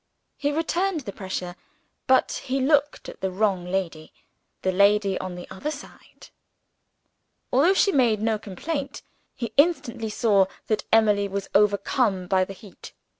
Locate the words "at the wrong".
3.07-3.65